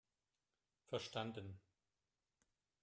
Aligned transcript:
Verstanden! 0.87 1.61